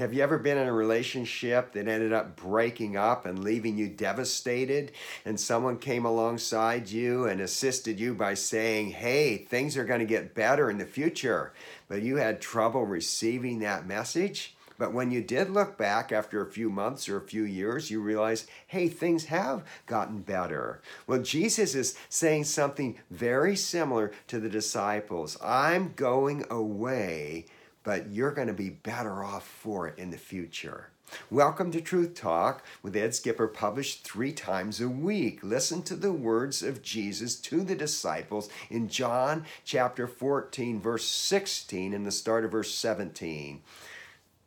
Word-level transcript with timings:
Have 0.00 0.14
you 0.14 0.22
ever 0.22 0.38
been 0.38 0.56
in 0.56 0.66
a 0.66 0.72
relationship 0.72 1.74
that 1.74 1.86
ended 1.86 2.10
up 2.10 2.34
breaking 2.34 2.96
up 2.96 3.26
and 3.26 3.44
leaving 3.44 3.76
you 3.76 3.86
devastated? 3.86 4.92
And 5.26 5.38
someone 5.38 5.76
came 5.76 6.06
alongside 6.06 6.88
you 6.88 7.26
and 7.26 7.38
assisted 7.38 8.00
you 8.00 8.14
by 8.14 8.32
saying, 8.32 8.92
Hey, 8.92 9.36
things 9.36 9.76
are 9.76 9.84
going 9.84 10.00
to 10.00 10.06
get 10.06 10.34
better 10.34 10.70
in 10.70 10.78
the 10.78 10.86
future. 10.86 11.52
But 11.86 12.00
you 12.00 12.16
had 12.16 12.40
trouble 12.40 12.86
receiving 12.86 13.58
that 13.58 13.86
message? 13.86 14.56
But 14.78 14.94
when 14.94 15.10
you 15.10 15.20
did 15.20 15.50
look 15.50 15.76
back 15.76 16.12
after 16.12 16.40
a 16.40 16.50
few 16.50 16.70
months 16.70 17.06
or 17.06 17.18
a 17.18 17.28
few 17.28 17.42
years, 17.42 17.90
you 17.90 18.00
realized, 18.00 18.48
hey, 18.68 18.88
things 18.88 19.26
have 19.26 19.66
gotten 19.84 20.22
better. 20.22 20.80
Well, 21.06 21.20
Jesus 21.20 21.74
is 21.74 21.94
saying 22.08 22.44
something 22.44 22.98
very 23.10 23.54
similar 23.54 24.12
to 24.28 24.40
the 24.40 24.48
disciples 24.48 25.36
I'm 25.42 25.92
going 25.94 26.46
away 26.48 27.44
but 27.82 28.10
you're 28.10 28.32
going 28.32 28.48
to 28.48 28.54
be 28.54 28.70
better 28.70 29.24
off 29.24 29.46
for 29.46 29.88
it 29.88 29.98
in 29.98 30.10
the 30.10 30.18
future. 30.18 30.88
Welcome 31.30 31.72
to 31.72 31.80
Truth 31.80 32.14
Talk 32.14 32.64
with 32.82 32.96
Ed 32.96 33.14
Skipper, 33.14 33.48
published 33.48 34.04
three 34.04 34.32
times 34.32 34.80
a 34.80 34.88
week. 34.88 35.40
Listen 35.42 35.82
to 35.82 35.96
the 35.96 36.12
words 36.12 36.62
of 36.62 36.82
Jesus 36.82 37.34
to 37.36 37.62
the 37.62 37.74
disciples 37.74 38.48
in 38.68 38.88
John 38.88 39.44
chapter 39.64 40.06
14, 40.06 40.80
verse 40.80 41.04
16, 41.04 41.94
and 41.94 42.06
the 42.06 42.12
start 42.12 42.44
of 42.44 42.52
verse 42.52 42.72
17. 42.72 43.60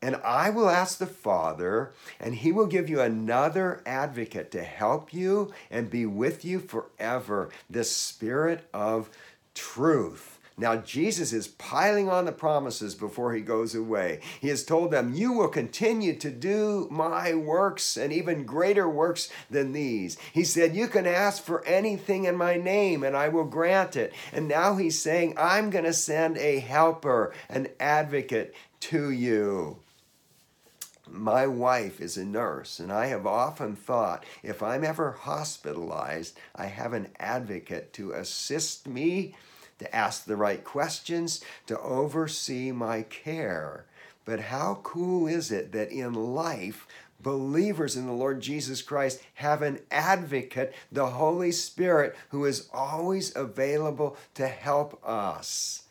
And 0.01 0.17
I 0.17 0.49
will 0.49 0.69
ask 0.69 0.97
the 0.97 1.05
Father, 1.05 1.93
and 2.19 2.35
he 2.35 2.51
will 2.51 2.65
give 2.65 2.89
you 2.89 3.01
another 3.01 3.81
advocate 3.85 4.51
to 4.51 4.63
help 4.63 5.13
you 5.13 5.53
and 5.71 5.89
be 5.89 6.05
with 6.05 6.43
you 6.43 6.59
forever, 6.59 7.49
the 7.69 7.83
Spirit 7.83 8.67
of 8.73 9.09
truth. 9.53 10.32
Now, 10.55 10.75
Jesus 10.75 11.33
is 11.33 11.47
piling 11.47 12.09
on 12.09 12.25
the 12.25 12.31
promises 12.31 12.93
before 12.93 13.33
he 13.33 13.41
goes 13.41 13.73
away. 13.73 14.19
He 14.39 14.49
has 14.49 14.63
told 14.63 14.91
them, 14.91 15.13
You 15.15 15.33
will 15.33 15.47
continue 15.47 16.15
to 16.19 16.29
do 16.29 16.87
my 16.91 17.33
works 17.33 17.97
and 17.97 18.13
even 18.13 18.45
greater 18.45 18.87
works 18.87 19.29
than 19.49 19.71
these. 19.71 20.15
He 20.31 20.43
said, 20.43 20.75
You 20.75 20.87
can 20.87 21.07
ask 21.07 21.41
for 21.41 21.65
anything 21.65 22.25
in 22.25 22.35
my 22.35 22.57
name 22.57 23.03
and 23.03 23.17
I 23.17 23.29
will 23.29 23.45
grant 23.45 23.95
it. 23.95 24.13
And 24.31 24.47
now 24.47 24.75
he's 24.75 25.01
saying, 25.01 25.33
I'm 25.37 25.71
going 25.71 25.85
to 25.85 25.93
send 25.93 26.37
a 26.37 26.59
helper, 26.59 27.33
an 27.49 27.69
advocate 27.79 28.53
to 28.81 29.09
you. 29.09 29.77
My 31.09 31.47
wife 31.47 31.99
is 31.99 32.15
a 32.15 32.25
nurse, 32.25 32.79
and 32.79 32.91
I 32.91 33.07
have 33.07 33.27
often 33.27 33.75
thought 33.75 34.25
if 34.41 34.63
I'm 34.63 34.83
ever 34.83 35.11
hospitalized, 35.11 36.39
I 36.55 36.67
have 36.67 36.93
an 36.93 37.09
advocate 37.19 37.93
to 37.93 38.13
assist 38.13 38.87
me 38.87 39.35
to 39.83 39.95
ask 39.95 40.25
the 40.25 40.35
right 40.35 40.63
questions, 40.63 41.43
to 41.67 41.79
oversee 41.79 42.71
my 42.71 43.03
care. 43.03 43.85
But 44.25 44.39
how 44.39 44.79
cool 44.83 45.27
is 45.27 45.51
it 45.51 45.73
that 45.73 45.91
in 45.91 46.13
life, 46.13 46.87
believers 47.21 47.95
in 47.95 48.05
the 48.05 48.13
Lord 48.13 48.41
Jesus 48.41 48.81
Christ 48.81 49.21
have 49.35 49.61
an 49.61 49.79
advocate, 49.91 50.73
the 50.91 51.07
Holy 51.07 51.51
Spirit, 51.51 52.15
who 52.29 52.45
is 52.45 52.69
always 52.73 53.35
available 53.35 54.15
to 54.35 54.47
help 54.47 55.01
us? 55.05 55.83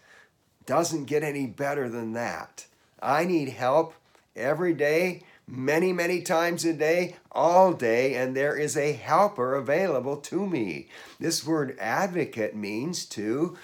Doesn't 0.65 1.05
get 1.05 1.23
any 1.23 1.47
better 1.47 1.89
than 1.89 2.13
that. 2.13 2.67
I 3.03 3.25
need 3.25 3.51
help 3.51 3.95
every 4.35 4.73
day, 4.73 5.25
many, 5.47 5.93
many 5.93 6.23
times 6.23 6.65
a 6.65 6.73
day, 6.73 7.17
all 7.33 7.73
day, 7.73 8.15
and 8.15 8.35
there 8.35 8.57
is 8.57 8.77
a 8.77 8.93
helper 8.93 9.55
available 9.55 10.17
to 10.17 10.47
me. 10.47 10.89
This 11.19 11.45
word 11.45 11.77
advocate 11.81 12.55
means 12.55 13.05
to 13.07 13.57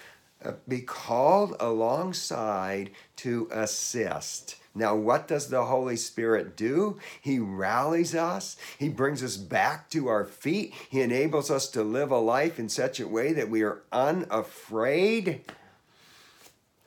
Uh, 0.44 0.53
be 0.69 0.81
called 0.81 1.56
alongside 1.58 2.91
to 3.17 3.48
assist. 3.50 4.55
Now, 4.72 4.95
what 4.95 5.27
does 5.27 5.48
the 5.48 5.64
Holy 5.64 5.97
Spirit 5.97 6.56
do? 6.56 6.98
He 7.20 7.41
rallies 7.41 8.14
us. 8.14 8.56
He 8.78 8.89
brings 8.89 9.25
us 9.25 9.36
back 9.36 9.91
to 9.91 10.06
our 10.06 10.25
feet. 10.25 10.72
He 10.89 11.00
enables 11.00 11.50
us 11.50 11.69
to 11.70 11.83
live 11.83 12.12
a 12.12 12.19
life 12.19 12.61
in 12.61 12.69
such 12.69 13.00
a 13.00 13.08
way 13.08 13.33
that 13.33 13.51
we 13.51 13.63
are 13.63 13.83
unafraid 13.90 15.40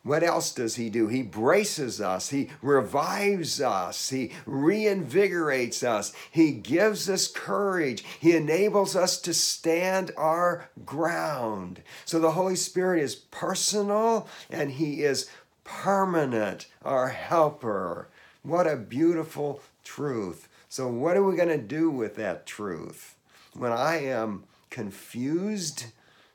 what 0.03 0.23
else 0.23 0.53
does 0.53 0.75
he 0.75 0.89
do? 0.89 1.07
He 1.07 1.21
braces 1.21 2.01
us, 2.01 2.29
he 2.29 2.49
revives 2.61 3.61
us, 3.61 4.09
he 4.09 4.31
reinvigorates 4.47 5.83
us, 5.83 6.11
he 6.31 6.51
gives 6.51 7.09
us 7.09 7.27
courage, 7.27 8.03
he 8.19 8.35
enables 8.35 8.95
us 8.95 9.19
to 9.21 9.33
stand 9.33 10.11
our 10.17 10.69
ground. 10.85 11.83
So 12.05 12.19
the 12.19 12.31
Holy 12.31 12.55
Spirit 12.55 13.03
is 13.03 13.15
personal 13.15 14.27
and 14.49 14.71
he 14.71 15.03
is 15.03 15.29
permanent, 15.63 16.67
our 16.83 17.09
helper. 17.09 18.07
What 18.43 18.65
a 18.65 18.75
beautiful 18.75 19.61
truth. 19.83 20.47
So, 20.67 20.87
what 20.87 21.17
are 21.17 21.23
we 21.23 21.35
going 21.35 21.49
to 21.49 21.57
do 21.57 21.89
with 21.89 22.15
that 22.15 22.45
truth? 22.45 23.15
When 23.53 23.71
I 23.71 23.97
am 23.97 24.45
confused, 24.69 25.87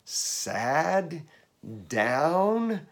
sad, 0.05 1.23
down, 1.89 2.87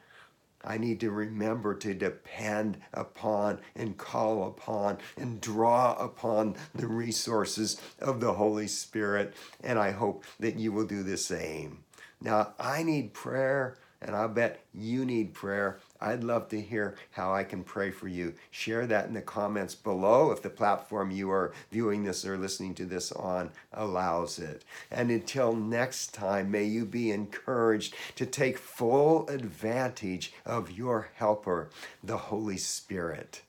I 0.65 0.79
need 0.79 1.01
to 1.01 1.11
remember 1.11 1.75
to 1.75 1.95
depend 1.95 2.79
upon 2.93 3.61
and 3.77 3.97
call 3.97 4.49
upon 4.49 4.99
and 5.17 5.41
draw 5.41 5.95
upon 5.95 6.57
the 6.75 6.87
resources 6.87 7.81
of 8.01 8.21
the 8.21 8.33
Holy 8.33 8.67
Spirit. 8.67 9.35
And 9.63 9.79
I 9.79 9.91
hope 9.91 10.25
that 10.41 10.59
you 10.59 10.73
will 10.73 10.87
do 10.87 11.03
the 11.03 11.19
same. 11.19 11.85
Now, 12.21 12.55
I 12.59 12.83
need 12.83 13.13
prayer, 13.13 13.77
and 14.01 14.17
I 14.17 14.27
bet 14.27 14.65
you 14.73 15.05
need 15.05 15.35
prayer. 15.35 15.81
I'd 16.05 16.23
love 16.23 16.49
to 16.49 16.61
hear 16.61 16.97
how 17.13 17.33
I 17.33 17.45
can 17.45 17.65
pray 17.65 17.91
for 17.91 18.09
you. 18.09 18.35
Share 18.51 18.87
that 18.87 19.09
in 19.09 19.15
the 19.15 19.23
comments 19.23 19.75
below 19.75 20.33
if 20.33 20.43
the 20.43 20.51
platform 20.51 21.11
you 21.11 21.31
are 21.31 21.55
viewing 21.73 22.05
this 22.05 22.27
or 22.27 22.37
listening 22.37 22.75
to 22.75 22.85
this 22.85 23.11
on 23.11 23.51
allows 23.73 24.39
it. 24.39 24.67
And 24.91 25.11
until 25.11 25.55
next 25.55 26.13
time, 26.13 26.51
may 26.51 26.65
you 26.65 26.85
be 26.85 27.11
encouraged 27.11 27.95
to 28.17 28.27
take 28.27 28.59
full 28.59 29.27
advantage 29.29 30.35
of 30.45 30.71
your 30.71 31.09
helper, 31.15 31.71
the 32.03 32.19
Holy 32.19 32.59
Spirit. 32.59 33.41